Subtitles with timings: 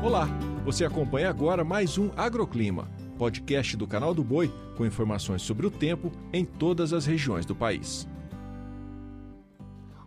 [0.00, 0.28] Olá,
[0.64, 5.70] você acompanha agora mais um Agroclima, podcast do canal do Boi com informações sobre o
[5.72, 8.06] tempo em todas as regiões do país.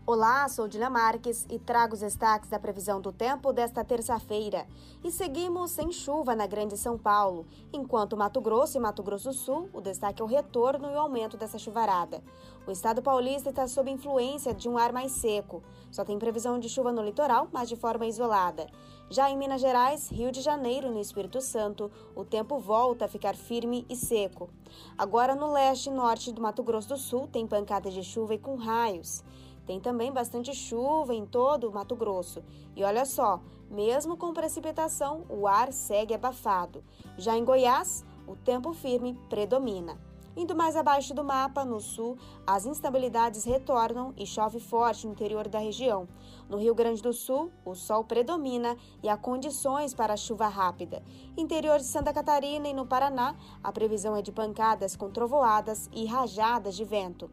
[0.03, 4.65] Olá, sou Dina Marques e trago os destaques da previsão do tempo desta terça-feira.
[5.03, 9.35] E seguimos sem chuva na Grande São Paulo, enquanto Mato Grosso e Mato Grosso do
[9.35, 12.23] Sul, o destaque é o retorno e o aumento dessa chuvarada.
[12.65, 15.61] O estado paulista está sob influência de um ar mais seco.
[15.91, 18.67] Só tem previsão de chuva no litoral, mas de forma isolada.
[19.07, 23.35] Já em Minas Gerais, Rio de Janeiro no Espírito Santo, o tempo volta a ficar
[23.35, 24.49] firme e seco.
[24.97, 28.39] Agora no leste e norte do Mato Grosso do Sul tem pancadas de chuva e
[28.39, 29.23] com raios.
[29.65, 32.43] Tem também bastante chuva em todo o Mato Grosso.
[32.75, 33.39] E olha só,
[33.69, 36.83] mesmo com precipitação, o ar segue abafado.
[37.17, 39.97] Já em Goiás, o tempo firme predomina.
[40.35, 45.49] Indo mais abaixo do mapa, no sul, as instabilidades retornam e chove forte no interior
[45.49, 46.07] da região.
[46.47, 51.03] No Rio Grande do Sul, o sol predomina e há condições para chuva rápida.
[51.35, 56.05] Interior de Santa Catarina e no Paraná, a previsão é de pancadas com trovoadas e
[56.05, 57.29] rajadas de vento.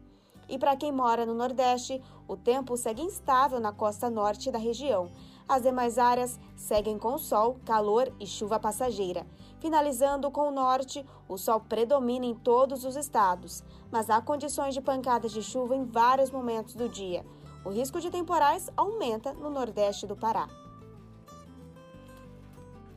[0.49, 5.09] E para quem mora no Nordeste, o tempo segue instável na costa norte da região.
[5.47, 9.25] As demais áreas seguem com sol, calor e chuva passageira.
[9.59, 14.81] Finalizando com o norte, o sol predomina em todos os estados, mas há condições de
[14.81, 17.25] pancadas de chuva em vários momentos do dia.
[17.63, 20.47] O risco de temporais aumenta no nordeste do Pará.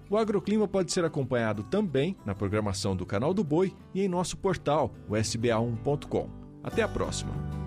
[0.09, 4.37] O agroclima pode ser acompanhado também na programação do Canal do Boi e em nosso
[4.37, 6.41] portal, o sba1.com.
[6.62, 7.61] Até a próxima!